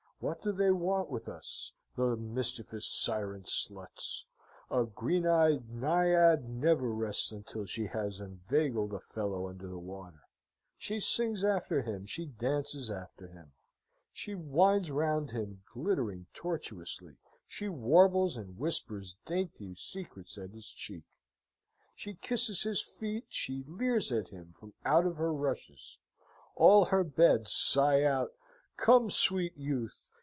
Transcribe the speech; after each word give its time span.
What 0.23 0.43
do 0.43 0.51
they 0.51 0.69
want 0.69 1.09
with 1.09 1.27
us, 1.27 1.73
the 1.95 2.15
mischievous 2.15 2.85
siren 2.85 3.41
sluts? 3.45 4.25
A 4.69 4.83
green 4.83 5.25
eyed 5.25 5.71
Naiad 5.71 6.47
never 6.47 6.93
rests 6.93 7.31
until 7.31 7.65
she 7.65 7.87
has 7.87 8.19
inveigled 8.19 8.93
a 8.93 8.99
fellow 8.99 9.47
under 9.49 9.67
the 9.67 9.79
water; 9.79 10.21
she 10.77 10.99
sings 10.99 11.43
after 11.43 11.81
him, 11.81 12.05
she 12.05 12.27
dances 12.27 12.91
after 12.91 13.29
him; 13.29 13.53
she 14.13 14.35
winds 14.35 14.91
round 14.91 15.31
him, 15.31 15.63
glittering 15.73 16.27
tortuously; 16.35 17.15
she 17.47 17.67
warbles 17.67 18.37
and 18.37 18.59
whispers 18.59 19.15
dainty 19.25 19.73
secrets 19.73 20.37
at 20.37 20.51
his 20.51 20.67
cheek, 20.69 21.07
she 21.95 22.13
kisses 22.13 22.61
his 22.61 22.79
feet, 22.79 23.25
she 23.29 23.63
leers 23.65 24.11
at 24.11 24.27
him 24.29 24.53
from 24.53 24.75
out 24.85 25.07
of 25.07 25.17
her 25.17 25.33
rushes: 25.33 25.97
all 26.55 26.85
her 26.85 27.03
beds 27.03 27.51
sigh 27.51 28.03
out, 28.03 28.31
"Come, 28.77 29.11
sweet 29.11 29.55
youth! 29.55 30.09